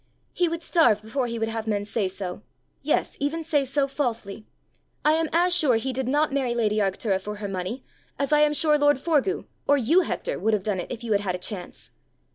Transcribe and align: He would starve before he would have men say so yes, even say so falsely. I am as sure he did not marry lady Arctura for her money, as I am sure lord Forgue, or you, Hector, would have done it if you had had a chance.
He 0.33 0.47
would 0.49 0.63
starve 0.63 1.03
before 1.03 1.27
he 1.27 1.37
would 1.37 1.47
have 1.49 1.67
men 1.67 1.85
say 1.85 2.07
so 2.07 2.41
yes, 2.81 3.17
even 3.19 3.43
say 3.43 3.63
so 3.63 3.87
falsely. 3.87 4.47
I 5.05 5.11
am 5.13 5.29
as 5.31 5.55
sure 5.55 5.75
he 5.75 5.93
did 5.93 6.07
not 6.07 6.33
marry 6.33 6.55
lady 6.55 6.77
Arctura 6.77 7.21
for 7.21 7.35
her 7.35 7.47
money, 7.47 7.83
as 8.17 8.33
I 8.33 8.39
am 8.39 8.53
sure 8.55 8.79
lord 8.79 8.97
Forgue, 8.99 9.45
or 9.67 9.77
you, 9.77 10.01
Hector, 10.01 10.39
would 10.39 10.55
have 10.55 10.63
done 10.63 10.79
it 10.79 10.91
if 10.91 11.03
you 11.03 11.11
had 11.11 11.21
had 11.21 11.35
a 11.35 11.37
chance. 11.37 11.91